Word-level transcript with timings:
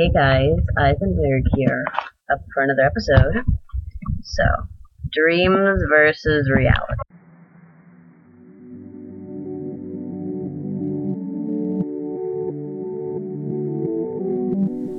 Hey 0.00 0.08
guys, 0.08 0.56
Eisenberg 0.78 1.42
here, 1.54 1.84
up 2.32 2.40
for 2.54 2.62
another 2.62 2.80
episode. 2.80 3.44
So, 4.22 4.44
dreams 5.12 5.82
versus 5.90 6.48
reality. 6.48 6.94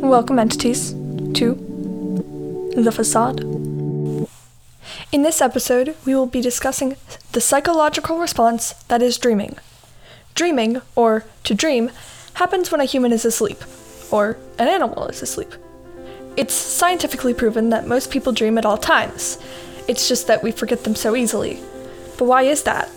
Welcome, 0.00 0.38
entities, 0.38 0.92
to 1.34 2.72
The 2.74 2.90
Facade. 2.90 3.42
In 5.12 5.24
this 5.24 5.42
episode, 5.42 5.94
we 6.06 6.14
will 6.14 6.24
be 6.24 6.40
discussing 6.40 6.96
the 7.32 7.42
psychological 7.42 8.18
response 8.18 8.72
that 8.88 9.02
is 9.02 9.18
dreaming. 9.18 9.58
Dreaming, 10.34 10.80
or 10.94 11.26
to 11.44 11.54
dream, 11.54 11.90
happens 12.32 12.72
when 12.72 12.80
a 12.80 12.86
human 12.86 13.12
is 13.12 13.26
asleep, 13.26 13.58
or 14.10 14.36
an 14.58 14.68
animal 14.68 15.06
is 15.06 15.22
asleep. 15.22 15.52
It's 16.36 16.54
scientifically 16.54 17.34
proven 17.34 17.70
that 17.70 17.86
most 17.86 18.10
people 18.10 18.32
dream 18.32 18.58
at 18.58 18.66
all 18.66 18.76
times. 18.76 19.38
It's 19.88 20.08
just 20.08 20.26
that 20.26 20.42
we 20.42 20.50
forget 20.52 20.84
them 20.84 20.94
so 20.94 21.16
easily. 21.16 21.62
But 22.18 22.26
why 22.26 22.42
is 22.42 22.64
that? 22.64 22.90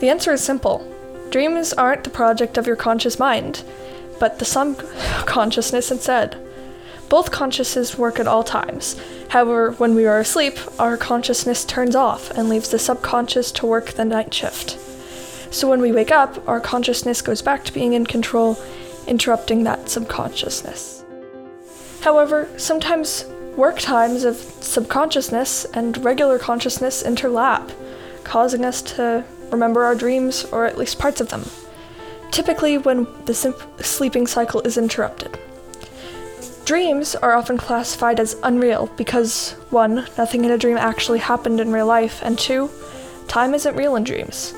The 0.00 0.08
answer 0.08 0.32
is 0.32 0.42
simple 0.42 0.86
dreams 1.30 1.74
aren't 1.74 2.04
the 2.04 2.10
project 2.10 2.56
of 2.56 2.66
your 2.66 2.76
conscious 2.76 3.18
mind, 3.18 3.62
but 4.18 4.38
the 4.38 4.44
subconsciousness 4.44 5.90
instead. 5.90 6.36
Both 7.08 7.30
consciousnesses 7.30 7.98
work 7.98 8.18
at 8.18 8.26
all 8.26 8.44
times. 8.44 9.00
However, 9.28 9.72
when 9.72 9.94
we 9.94 10.06
are 10.06 10.20
asleep, 10.20 10.58
our 10.78 10.96
consciousness 10.96 11.64
turns 11.64 11.94
off 11.94 12.30
and 12.30 12.48
leaves 12.48 12.70
the 12.70 12.78
subconscious 12.78 13.50
to 13.52 13.66
work 13.66 13.92
the 13.92 14.04
night 14.04 14.32
shift. 14.32 14.78
So 15.50 15.68
when 15.68 15.80
we 15.80 15.92
wake 15.92 16.10
up, 16.10 16.46
our 16.46 16.60
consciousness 16.60 17.22
goes 17.22 17.40
back 17.40 17.64
to 17.64 17.72
being 17.72 17.94
in 17.94 18.06
control, 18.06 18.58
interrupting 19.08 19.64
that 19.64 19.88
subconsciousness. 19.88 21.04
However, 22.02 22.48
sometimes 22.56 23.24
work 23.56 23.80
times 23.80 24.22
of 24.24 24.36
subconsciousness 24.36 25.64
and 25.66 26.04
regular 26.04 26.38
consciousness 26.38 27.02
interlap, 27.02 27.72
causing 28.22 28.64
us 28.64 28.82
to 28.82 29.24
remember 29.50 29.82
our 29.82 29.94
dreams 29.94 30.44
or 30.44 30.66
at 30.66 30.78
least 30.78 30.98
parts 30.98 31.20
of 31.20 31.30
them. 31.30 31.44
Typically, 32.30 32.78
when 32.78 33.06
the 33.24 33.34
sleeping 33.80 34.26
cycle 34.26 34.60
is 34.60 34.76
interrupted. 34.76 35.38
Dreams 36.66 37.14
are 37.16 37.34
often 37.34 37.56
classified 37.56 38.20
as 38.20 38.36
unreal 38.42 38.90
because 38.98 39.52
1. 39.70 39.94
Nothing 40.18 40.44
in 40.44 40.50
a 40.50 40.58
dream 40.58 40.76
actually 40.76 41.18
happened 41.18 41.60
in 41.60 41.72
real 41.72 41.86
life, 41.86 42.20
and 42.22 42.38
2. 42.38 42.70
Time 43.26 43.54
isn't 43.54 43.74
real 43.74 43.96
in 43.96 44.04
dreams. 44.04 44.54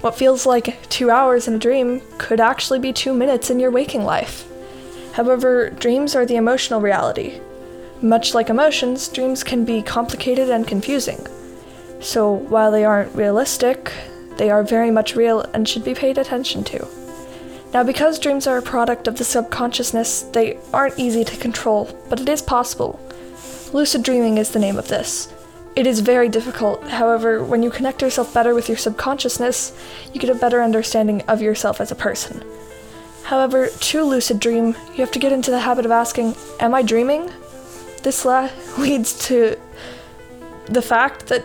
What 0.00 0.14
feels 0.14 0.46
like 0.46 0.88
two 0.88 1.10
hours 1.10 1.46
in 1.46 1.54
a 1.54 1.58
dream 1.58 2.00
could 2.16 2.40
actually 2.40 2.78
be 2.78 2.92
two 2.92 3.12
minutes 3.12 3.50
in 3.50 3.60
your 3.60 3.70
waking 3.70 4.04
life. 4.04 4.46
However, 5.12 5.68
dreams 5.68 6.16
are 6.16 6.24
the 6.24 6.36
emotional 6.36 6.80
reality. 6.80 7.38
Much 8.00 8.32
like 8.32 8.48
emotions, 8.48 9.08
dreams 9.08 9.44
can 9.44 9.66
be 9.66 9.82
complicated 9.82 10.48
and 10.48 10.66
confusing. 10.66 11.26
So, 12.00 12.32
while 12.32 12.70
they 12.70 12.82
aren't 12.82 13.14
realistic, 13.14 13.92
they 14.38 14.50
are 14.50 14.62
very 14.62 14.90
much 14.90 15.16
real 15.16 15.42
and 15.52 15.68
should 15.68 15.84
be 15.84 15.94
paid 15.94 16.16
attention 16.16 16.64
to. 16.64 16.88
Now, 17.74 17.84
because 17.84 18.18
dreams 18.18 18.46
are 18.46 18.56
a 18.56 18.62
product 18.62 19.06
of 19.06 19.18
the 19.18 19.24
subconsciousness, 19.24 20.22
they 20.22 20.58
aren't 20.72 20.98
easy 20.98 21.24
to 21.24 21.36
control, 21.36 21.94
but 22.08 22.20
it 22.20 22.28
is 22.28 22.40
possible. 22.40 22.98
Lucid 23.74 24.02
dreaming 24.02 24.38
is 24.38 24.50
the 24.50 24.58
name 24.58 24.78
of 24.78 24.88
this. 24.88 25.30
It 25.76 25.86
is 25.86 26.00
very 26.00 26.28
difficult, 26.28 26.88
however, 26.88 27.44
when 27.44 27.62
you 27.62 27.70
connect 27.70 28.02
yourself 28.02 28.34
better 28.34 28.54
with 28.54 28.68
your 28.68 28.76
subconsciousness, 28.76 29.72
you 30.12 30.20
get 30.20 30.28
a 30.28 30.34
better 30.34 30.62
understanding 30.62 31.22
of 31.22 31.40
yourself 31.40 31.80
as 31.80 31.92
a 31.92 31.94
person. 31.94 32.42
However, 33.22 33.68
to 33.68 34.02
lucid 34.02 34.40
dream, 34.40 34.74
you 34.92 34.98
have 34.98 35.12
to 35.12 35.20
get 35.20 35.30
into 35.30 35.52
the 35.52 35.60
habit 35.60 35.84
of 35.84 35.92
asking, 35.92 36.34
Am 36.58 36.74
I 36.74 36.82
dreaming? 36.82 37.30
This 38.02 38.24
la- 38.24 38.50
leads 38.78 39.16
to 39.28 39.56
the 40.66 40.82
fact 40.82 41.26
that 41.26 41.44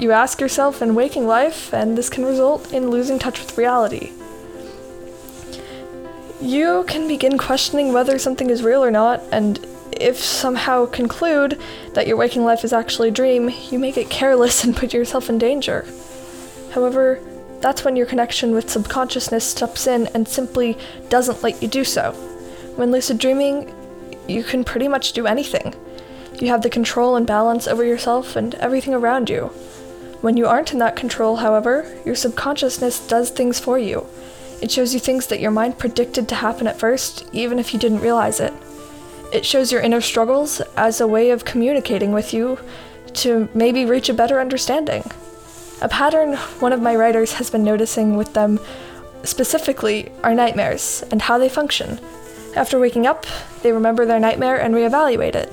you 0.00 0.12
ask 0.12 0.40
yourself 0.40 0.80
in 0.80 0.94
waking 0.94 1.26
life, 1.26 1.74
and 1.74 1.96
this 1.98 2.08
can 2.08 2.24
result 2.24 2.72
in 2.72 2.90
losing 2.90 3.18
touch 3.18 3.38
with 3.38 3.58
reality. 3.58 4.12
You 6.40 6.84
can 6.88 7.08
begin 7.08 7.36
questioning 7.36 7.92
whether 7.92 8.18
something 8.18 8.48
is 8.48 8.62
real 8.62 8.82
or 8.82 8.90
not, 8.90 9.22
and 9.32 9.58
if 10.00 10.18
somehow 10.18 10.86
conclude 10.86 11.60
that 11.94 12.06
your 12.06 12.16
waking 12.16 12.44
life 12.44 12.64
is 12.64 12.72
actually 12.72 13.08
a 13.08 13.12
dream, 13.12 13.50
you 13.70 13.78
may 13.78 13.92
get 13.92 14.10
careless 14.10 14.64
and 14.64 14.76
put 14.76 14.92
yourself 14.92 15.28
in 15.28 15.38
danger. 15.38 15.86
However, 16.72 17.20
that's 17.60 17.84
when 17.84 17.96
your 17.96 18.06
connection 18.06 18.52
with 18.52 18.70
subconsciousness 18.70 19.44
steps 19.44 19.86
in 19.86 20.06
and 20.08 20.28
simply 20.28 20.76
doesn't 21.08 21.42
let 21.42 21.62
you 21.62 21.68
do 21.68 21.84
so. 21.84 22.12
When 22.76 22.92
lucid 22.92 23.18
dreaming, 23.18 23.74
you 24.28 24.44
can 24.44 24.64
pretty 24.64 24.88
much 24.88 25.12
do 25.12 25.26
anything. 25.26 25.74
You 26.40 26.48
have 26.48 26.62
the 26.62 26.70
control 26.70 27.16
and 27.16 27.26
balance 27.26 27.66
over 27.66 27.84
yourself 27.84 28.36
and 28.36 28.54
everything 28.56 28.92
around 28.92 29.30
you. 29.30 29.46
When 30.20 30.36
you 30.36 30.46
aren't 30.46 30.72
in 30.72 30.78
that 30.80 30.96
control, 30.96 31.36
however, 31.36 31.90
your 32.04 32.14
subconsciousness 32.14 33.06
does 33.06 33.30
things 33.30 33.58
for 33.58 33.78
you. 33.78 34.06
It 34.60 34.70
shows 34.70 34.92
you 34.92 35.00
things 35.00 35.26
that 35.28 35.40
your 35.40 35.50
mind 35.50 35.78
predicted 35.78 36.28
to 36.28 36.34
happen 36.34 36.66
at 36.66 36.78
first, 36.78 37.28
even 37.32 37.58
if 37.58 37.72
you 37.72 37.78
didn't 37.78 38.00
realize 38.00 38.40
it. 38.40 38.52
It 39.36 39.44
shows 39.44 39.70
your 39.70 39.82
inner 39.82 40.00
struggles 40.00 40.62
as 40.78 40.98
a 40.98 41.06
way 41.06 41.28
of 41.28 41.44
communicating 41.44 42.12
with 42.12 42.32
you 42.32 42.58
to 43.16 43.50
maybe 43.52 43.84
reach 43.84 44.08
a 44.08 44.14
better 44.14 44.40
understanding. 44.40 45.04
A 45.82 45.90
pattern 45.90 46.36
one 46.58 46.72
of 46.72 46.80
my 46.80 46.96
writers 46.96 47.34
has 47.34 47.50
been 47.50 47.62
noticing 47.62 48.16
with 48.16 48.32
them 48.32 48.58
specifically 49.24 50.10
are 50.22 50.34
nightmares 50.34 51.04
and 51.10 51.20
how 51.20 51.36
they 51.36 51.50
function. 51.50 52.00
After 52.56 52.78
waking 52.78 53.06
up, 53.06 53.26
they 53.60 53.72
remember 53.72 54.06
their 54.06 54.18
nightmare 54.18 54.58
and 54.58 54.74
reevaluate 54.74 55.34
it, 55.34 55.52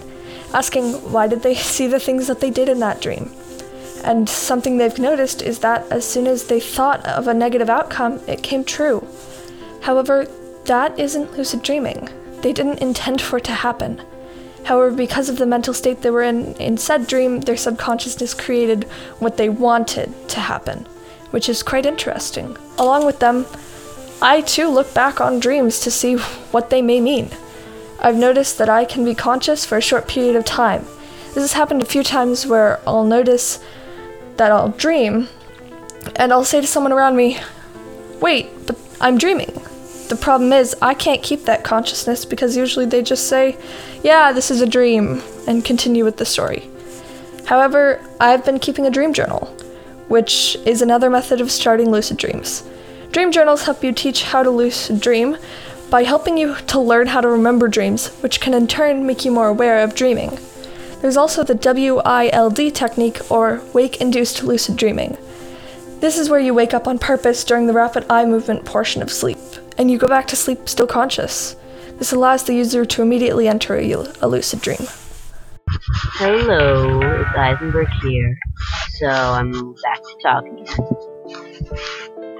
asking 0.53 0.93
why 1.11 1.27
did 1.27 1.43
they 1.43 1.55
see 1.75 1.87
the 1.87 1.99
things 1.99 2.27
that 2.27 2.39
they 2.39 2.51
did 2.51 2.69
in 2.69 2.79
that 2.79 3.01
dream. 3.01 3.33
And 4.05 4.29
something 4.29 4.77
they've 4.77 4.97
noticed 4.97 5.41
is 5.41 5.59
that 5.59 5.91
as 5.91 6.09
soon 6.09 6.27
as 6.27 6.45
they 6.45 6.61
thought 6.61 7.05
of 7.05 7.27
a 7.27 7.33
negative 7.33 7.69
outcome, 7.69 8.21
it 8.27 8.43
came 8.43 8.63
true. 8.63 9.05
However, 9.81 10.25
that 10.67 10.97
isn't 10.97 11.33
lucid 11.33 11.63
dreaming. 11.63 12.07
They 12.43 12.53
didn't 12.53 12.81
intend 12.81 13.21
for 13.21 13.37
it 13.37 13.45
to 13.45 13.53
happen. 13.53 14.01
However, 14.65 14.95
because 14.95 15.29
of 15.29 15.37
the 15.37 15.45
mental 15.45 15.73
state 15.73 16.01
they 16.01 16.09
were 16.09 16.23
in 16.23 16.53
in 16.55 16.77
said 16.77 17.07
dream, 17.07 17.41
their 17.41 17.57
subconsciousness 17.57 18.33
created 18.33 18.83
what 19.19 19.37
they 19.37 19.49
wanted 19.49 20.13
to 20.29 20.39
happen, 20.39 20.85
which 21.31 21.47
is 21.49 21.63
quite 21.63 21.85
interesting. 21.85 22.57
Along 22.77 23.05
with 23.05 23.19
them, 23.19 23.45
I 24.21 24.41
too 24.41 24.67
look 24.67 24.93
back 24.93 25.21
on 25.21 25.39
dreams 25.39 25.79
to 25.81 25.91
see 25.91 26.15
what 26.51 26.69
they 26.69 26.81
may 26.81 26.99
mean. 26.99 27.29
I've 27.99 28.17
noticed 28.17 28.57
that 28.57 28.69
I 28.69 28.83
can 28.83 29.05
be 29.05 29.15
conscious 29.15 29.65
for 29.65 29.77
a 29.77 29.81
short 29.89 30.07
period 30.09 30.35
of 30.35 30.43
time. 30.43 30.85
This 31.33 31.43
has 31.43 31.53
happened 31.53 31.81
a 31.81 31.93
few 31.93 32.03
times 32.03 32.45
where 32.45 32.81
I'll 32.85 33.05
notice 33.05 33.63
that 34.35 34.51
I'll 34.51 34.69
dream, 34.69 35.29
and 36.17 36.33
I'll 36.33 36.43
say 36.43 36.59
to 36.59 36.67
someone 36.67 36.91
around 36.91 37.15
me, 37.15 37.39
Wait, 38.19 38.49
but 38.67 38.77
I'm 38.99 39.17
dreaming. 39.17 39.61
The 40.09 40.17
problem 40.17 40.53
is, 40.53 40.75
I 40.81 40.93
can't 40.93 41.23
keep 41.23 41.45
that 41.45 41.63
consciousness 41.63 42.25
because 42.25 42.57
usually 42.57 42.85
they 42.85 43.01
just 43.01 43.27
say, 43.27 43.57
Yeah, 44.03 44.31
this 44.31 44.51
is 44.51 44.61
a 44.61 44.67
dream, 44.67 45.21
and 45.47 45.63
continue 45.65 46.03
with 46.03 46.17
the 46.17 46.25
story. 46.25 46.69
However, 47.45 47.99
I've 48.19 48.45
been 48.45 48.59
keeping 48.59 48.85
a 48.85 48.91
dream 48.91 49.13
journal, 49.13 49.47
which 50.07 50.55
is 50.65 50.81
another 50.81 51.09
method 51.09 51.41
of 51.41 51.51
starting 51.51 51.91
lucid 51.91 52.17
dreams. 52.17 52.63
Dream 53.11 53.31
journals 53.31 53.63
help 53.63 53.83
you 53.83 53.91
teach 53.91 54.23
how 54.23 54.43
to 54.43 54.49
lucid 54.49 54.99
dream 54.99 55.37
by 55.89 56.03
helping 56.03 56.37
you 56.37 56.55
to 56.67 56.79
learn 56.79 57.07
how 57.07 57.21
to 57.21 57.27
remember 57.27 57.67
dreams, 57.67 58.09
which 58.21 58.39
can 58.39 58.53
in 58.53 58.67
turn 58.67 59.05
make 59.05 59.23
you 59.23 59.31
more 59.31 59.47
aware 59.47 59.83
of 59.83 59.95
dreaming. 59.95 60.37
There's 61.01 61.17
also 61.17 61.43
the 61.43 61.53
WILD 61.55 62.73
technique, 62.73 63.19
or 63.29 63.61
wake 63.73 64.01
induced 64.01 64.43
lucid 64.43 64.75
dreaming. 64.75 65.17
This 65.99 66.17
is 66.17 66.29
where 66.29 66.39
you 66.39 66.53
wake 66.53 66.73
up 66.73 66.87
on 66.87 66.97
purpose 66.97 67.43
during 67.43 67.67
the 67.67 67.73
rapid 67.73 68.05
eye 68.09 68.25
movement 68.25 68.65
portion 68.65 69.01
of 69.01 69.11
sleep, 69.11 69.37
and 69.77 69.89
you 69.89 69.97
go 69.97 70.07
back 70.07 70.27
to 70.27 70.35
sleep 70.35 70.67
still 70.69 70.87
conscious. 70.87 71.55
This 71.97 72.11
allows 72.11 72.43
the 72.43 72.53
user 72.53 72.85
to 72.85 73.01
immediately 73.01 73.47
enter 73.47 73.75
a, 73.75 73.93
a 74.21 74.27
lucid 74.27 74.61
dream. 74.61 74.87
Hello, 76.15 76.99
it's 77.21 77.37
Eisenberg 77.37 77.87
here. 78.01 78.37
So 78.99 79.07
I'm 79.07 79.73
back 79.73 80.01
to 80.01 80.17
talking. 80.21 80.67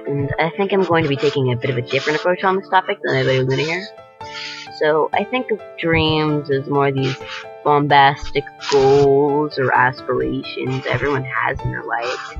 And 0.06 0.30
I 0.38 0.50
think 0.56 0.72
I'm 0.72 0.84
going 0.84 1.02
to 1.04 1.08
be 1.08 1.16
taking 1.16 1.52
a 1.52 1.56
bit 1.56 1.70
of 1.70 1.78
a 1.78 1.82
different 1.82 2.18
approach 2.18 2.44
on 2.44 2.56
this 2.56 2.68
topic 2.68 2.98
than 3.02 3.16
everybody 3.16 3.42
linear. 3.42 3.82
So 4.78 5.08
I 5.12 5.24
think 5.24 5.50
of 5.50 5.60
dreams 5.78 6.50
as 6.50 6.66
more 6.66 6.90
these 6.92 7.16
bombastic 7.64 8.44
goals 8.70 9.58
or 9.58 9.72
aspirations 9.72 10.84
everyone 10.86 11.24
has 11.24 11.58
in 11.60 11.70
their 11.70 11.84
life 11.84 12.36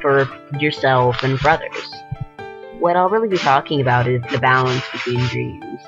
for 0.00 0.28
yourself 0.60 1.22
and 1.22 1.38
for 1.38 1.50
others. 1.50 2.01
What 2.82 2.96
I'll 2.96 3.08
really 3.08 3.28
be 3.28 3.38
talking 3.38 3.80
about 3.80 4.08
is 4.08 4.20
the 4.32 4.38
balance 4.38 4.82
between 4.90 5.20
dreams 5.28 5.80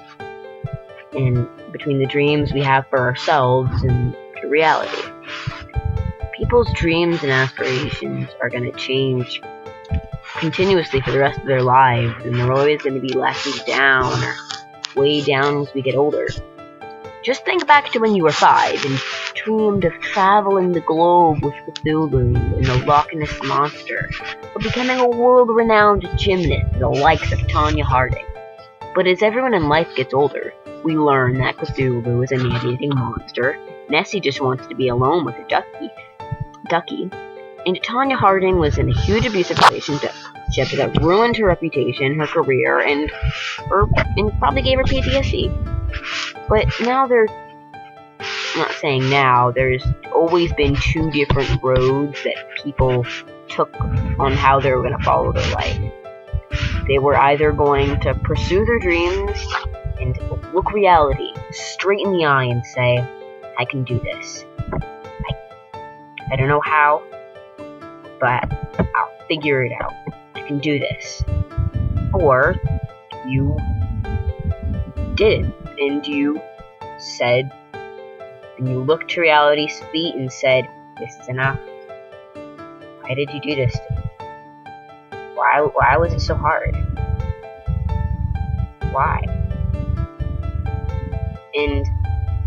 and 1.12 1.48
between 1.72 1.98
the 1.98 2.06
dreams 2.06 2.52
we 2.52 2.62
have 2.62 2.86
for 2.86 3.00
ourselves 3.00 3.82
and 3.82 4.14
reality. 4.44 5.02
People's 6.38 6.72
dreams 6.74 7.20
and 7.24 7.32
aspirations 7.32 8.28
are 8.40 8.48
going 8.48 8.70
to 8.70 8.78
change 8.78 9.42
continuously 10.36 11.00
for 11.00 11.10
the 11.10 11.18
rest 11.18 11.40
of 11.40 11.46
their 11.46 11.64
lives, 11.64 12.14
and 12.24 12.36
they're 12.36 12.52
always 12.52 12.80
going 12.80 12.94
to 12.94 13.00
be 13.00 13.12
letting 13.12 13.64
down 13.66 14.12
or 14.22 14.36
way 14.94 15.20
down 15.20 15.62
as 15.62 15.74
we 15.74 15.82
get 15.82 15.96
older. 15.96 16.28
Just 17.24 17.44
think 17.44 17.66
back 17.66 17.90
to 17.90 17.98
when 17.98 18.14
you 18.14 18.22
were 18.22 18.30
five 18.30 18.84
and 18.84 19.00
dreamed 19.44 19.84
of 19.84 19.92
traveling 20.00 20.72
the 20.72 20.80
globe 20.80 21.44
with 21.44 21.54
Cthulhu 21.66 22.34
and 22.56 22.64
the 22.64 22.84
Loch 22.86 23.14
Ness 23.14 23.42
Monster, 23.42 24.10
or 24.54 24.62
becoming 24.62 24.98
a 24.98 25.08
world-renowned 25.08 26.08
gymnast, 26.16 26.78
the 26.78 26.88
likes 26.88 27.30
of 27.32 27.38
Tonya 27.40 27.82
Harding. 27.82 28.24
But 28.94 29.06
as 29.06 29.22
everyone 29.22 29.54
in 29.54 29.68
life 29.68 29.88
gets 29.96 30.14
older, 30.14 30.52
we 30.82 30.96
learn 30.96 31.38
that 31.38 31.56
Cthulhu 31.56 32.24
is 32.24 32.32
a 32.32 32.42
man-eating 32.42 32.94
monster, 32.94 33.58
Nessie 33.90 34.20
just 34.20 34.40
wants 34.40 34.66
to 34.66 34.74
be 34.74 34.88
alone 34.88 35.24
with 35.24 35.34
a 35.34 35.46
ducky, 35.48 35.90
ducky, 36.68 37.10
and 37.66 37.80
Tonya 37.82 38.16
Harding 38.16 38.58
was 38.58 38.78
in 38.78 38.88
a 38.88 39.00
huge 39.02 39.26
abusive 39.26 39.58
relationship 39.58 40.12
that 40.56 40.98
ruined 41.02 41.36
her 41.36 41.46
reputation, 41.46 42.18
her 42.18 42.26
career, 42.26 42.80
and 42.80 43.10
her, 43.68 43.86
and 44.16 44.32
probably 44.38 44.62
gave 44.62 44.78
her 44.78 44.84
PTSD. 44.84 46.48
But 46.48 46.66
now 46.80 47.06
there's 47.06 47.30
I'm 47.30 47.43
not 48.56 48.72
saying 48.72 49.08
now, 49.10 49.50
there's 49.50 49.84
always 50.14 50.52
been 50.52 50.76
two 50.76 51.10
different 51.10 51.62
roads 51.62 52.22
that 52.24 52.36
people 52.62 53.04
took 53.48 53.74
on 54.18 54.32
how 54.32 54.60
they 54.60 54.72
were 54.72 54.82
going 54.82 54.96
to 54.96 55.04
follow 55.04 55.32
their 55.32 55.54
life. 55.54 55.80
They 56.86 56.98
were 56.98 57.16
either 57.16 57.52
going 57.52 58.00
to 58.00 58.14
pursue 58.14 58.64
their 58.64 58.78
dreams 58.78 59.38
and 60.00 60.18
look 60.52 60.72
reality 60.72 61.32
straight 61.50 62.00
in 62.04 62.12
the 62.12 62.24
eye 62.26 62.44
and 62.44 62.64
say, 62.64 62.98
I 63.58 63.64
can 63.64 63.84
do 63.84 63.98
this. 64.00 64.44
I, 64.72 65.30
I 66.32 66.36
don't 66.36 66.48
know 66.48 66.60
how, 66.60 67.02
but 68.20 68.52
I'll 68.78 69.26
figure 69.28 69.64
it 69.64 69.72
out. 69.72 69.92
I 70.34 70.42
can 70.42 70.58
do 70.58 70.78
this. 70.78 71.22
Or 72.12 72.54
you 73.26 73.56
didn't 75.14 75.54
and 75.78 76.06
you 76.06 76.40
said, 76.98 77.50
you 78.66 78.82
looked 78.82 79.10
to 79.12 79.20
reality's 79.20 79.80
feet 79.92 80.14
and 80.14 80.30
said, 80.30 80.68
This 80.98 81.14
is 81.20 81.28
enough. 81.28 81.58
Why 83.00 83.14
did 83.14 83.30
you 83.32 83.40
do 83.40 83.54
this 83.54 83.72
to 83.72 83.94
me? 83.94 84.02
Why, 85.34 85.60
why 85.60 85.96
was 85.96 86.12
it 86.12 86.20
so 86.20 86.34
hard? 86.34 86.74
Why? 88.92 89.20
And 91.54 91.86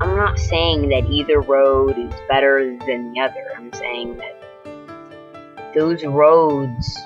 I'm 0.01 0.15
not 0.15 0.39
saying 0.39 0.89
that 0.89 1.09
either 1.09 1.41
road 1.41 1.97
is 1.97 2.13
better 2.27 2.77
than 2.85 3.13
the 3.13 3.19
other. 3.19 3.51
I'm 3.55 3.71
saying 3.73 4.17
that 4.17 4.37
those 5.73 6.03
roads 6.03 6.97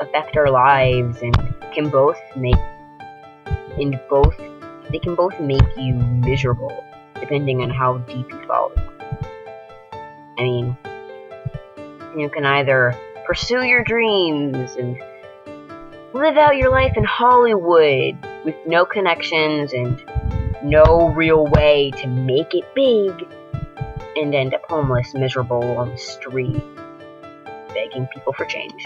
affect 0.00 0.36
our 0.36 0.50
lives 0.50 1.18
and 1.22 1.34
can 1.72 1.88
both 1.88 2.18
make 2.36 2.56
and 3.78 3.98
both 4.10 4.36
they 4.90 4.98
can 4.98 5.14
both 5.14 5.38
make 5.40 5.76
you 5.76 5.94
miserable, 5.94 6.84
depending 7.22 7.62
on 7.62 7.70
how 7.70 7.98
deep 7.98 8.28
you 8.28 8.46
fall. 8.46 8.72
I 10.36 10.42
mean, 10.42 10.76
you 12.18 12.28
can 12.28 12.44
either 12.44 12.98
pursue 13.26 13.62
your 13.62 13.84
dreams 13.84 14.74
and 14.76 14.98
live 16.12 16.36
out 16.36 16.56
your 16.56 16.70
life 16.70 16.96
in 16.96 17.04
Hollywood 17.04 18.18
with 18.44 18.56
no 18.66 18.84
connections 18.84 19.72
and 19.72 20.04
no 20.64 21.10
real 21.10 21.46
way 21.46 21.92
to 21.98 22.08
make 22.08 22.54
it 22.54 22.64
big, 22.74 23.26
and 24.16 24.34
end 24.34 24.52
up 24.52 24.62
homeless, 24.68 25.14
miserable 25.14 25.62
on 25.78 25.90
the 25.90 25.96
street, 25.96 26.62
begging 27.68 28.06
people 28.12 28.32
for 28.32 28.44
change. 28.44 28.84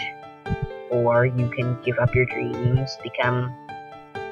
Or 0.91 1.25
you 1.25 1.49
can 1.49 1.77
give 1.83 1.97
up 1.99 2.15
your 2.15 2.25
dreams, 2.25 2.97
become 3.03 3.53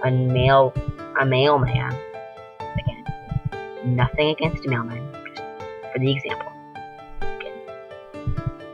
a 0.03 0.11
male 0.11 0.73
a 1.19 1.25
mailman. 1.25 1.95
Nothing 3.85 4.29
against 4.29 4.65
a 4.65 4.69
mailman, 4.69 5.07
just 5.27 5.43
for 5.93 5.99
the 5.99 6.11
example. 6.11 6.51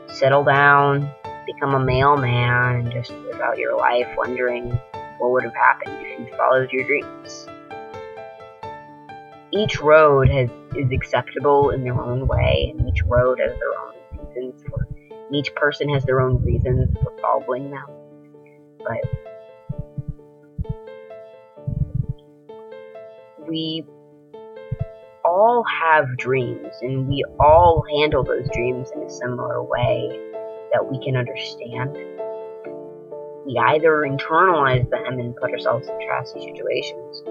Settle 0.08 0.46
down, 0.46 1.12
become 1.46 1.76
a 1.76 1.80
mailman, 1.80 2.86
and 2.86 2.92
just 2.94 3.12
live 3.12 3.42
out 3.42 3.58
your 3.58 3.78
life 3.78 4.08
wondering 4.16 4.70
what 5.18 5.32
would 5.32 5.44
have 5.44 5.54
happened 5.54 5.98
if 6.00 6.20
you 6.20 6.38
followed 6.38 6.72
your 6.72 6.86
dreams. 6.86 7.46
Each 9.52 9.82
road 9.82 10.30
has 10.30 10.50
is 10.78 10.90
acceptable 10.94 11.72
in 11.72 11.84
their 11.84 12.00
own 12.00 12.26
way, 12.26 12.74
and 12.74 12.88
each 12.88 13.04
road 13.04 13.40
has 13.42 13.52
their 13.52 13.78
own 13.82 13.94
reasons 14.18 14.64
for. 14.70 14.88
Each 15.34 15.54
person 15.56 15.90
has 15.90 16.06
their 16.06 16.22
own 16.22 16.42
reasons 16.42 16.90
for 17.04 17.14
following 17.22 17.70
them. 17.70 17.86
But 18.80 19.02
we 23.46 23.86
all 25.32 25.64
have 25.82 26.18
dreams 26.18 26.76
and 26.82 27.08
we 27.08 27.24
all 27.40 27.86
handle 27.98 28.22
those 28.22 28.46
dreams 28.54 28.90
in 28.94 29.02
a 29.02 29.10
similar 29.10 29.64
way 29.64 30.10
that 30.74 30.86
we 30.92 31.00
can 31.04 31.16
understand. 31.16 31.94
We 33.46 33.58
either 33.58 34.06
internalize 34.06 34.90
them 34.90 35.20
and 35.20 35.34
put 35.38 35.52
ourselves 35.52 35.88
in 35.88 35.98
trashy 36.06 36.40
situations, 36.42 37.24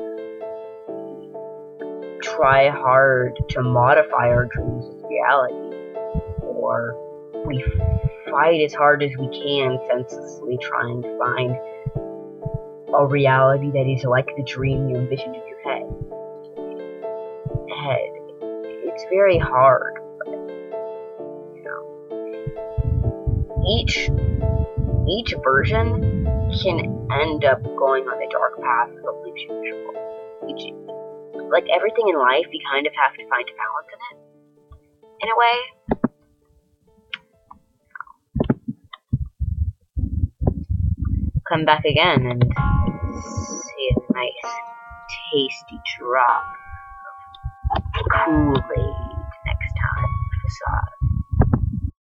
try 2.22 2.70
hard 2.70 3.38
to 3.50 3.62
modify 3.62 4.28
our 4.28 4.46
dreams 4.46 4.86
as 4.86 5.02
reality, 5.04 5.54
or 6.40 6.96
we 7.46 7.62
fight 8.30 8.62
as 8.62 8.72
hard 8.72 9.02
as 9.02 9.10
we 9.18 9.28
can, 9.28 9.78
senselessly 9.90 10.56
trying 10.62 11.02
to 11.02 11.18
find 11.18 11.54
a 12.94 13.06
reality 13.06 13.70
that 13.72 13.86
is 13.86 14.04
like 14.04 14.26
the 14.36 14.42
dream 14.42 14.88
you 14.88 14.96
envisioned 14.96 15.36
head. 17.80 18.12
It's 18.84 19.04
very 19.10 19.38
hard, 19.38 19.94
but 20.18 20.28
you 20.28 21.62
know, 21.64 21.82
each 23.68 24.10
each 25.08 25.34
version 25.42 26.24
can 26.62 27.08
end 27.12 27.44
up 27.44 27.62
going 27.62 28.04
on 28.04 28.18
the 28.18 28.28
dark 28.30 28.60
path 28.60 28.90
that 28.90 29.22
leaves 29.24 29.40
you 29.42 29.48
miserable. 29.60 29.96
Each, 30.48 30.72
like 31.50 31.66
everything 31.74 32.08
in 32.08 32.16
life, 32.18 32.46
you 32.52 32.60
kind 32.70 32.86
of 32.86 32.92
have 32.94 33.14
to 33.16 33.28
find 33.28 33.48
a 33.48 33.54
balance 33.56 33.88
in 33.94 34.00
it, 34.10 34.18
in 35.22 35.28
a 35.28 35.36
way. 35.40 35.56
Come 41.48 41.64
back 41.64 41.84
again 41.84 42.26
and 42.26 42.44
see 42.44 43.90
a 43.90 44.12
nice, 44.12 44.52
tasty 45.32 45.80
drop 45.98 46.59
Kool-Aid. 48.24 48.99